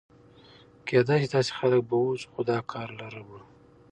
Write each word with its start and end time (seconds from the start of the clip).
کېدای 0.87 1.17
شي 1.23 1.27
داسې 1.33 1.51
خلک 1.59 1.81
به 1.89 1.95
و، 2.03 2.09
خو 2.31 2.41
دا 2.49 2.57
کار 2.71 2.87
له 2.99 3.05
ربړو. 3.15 3.41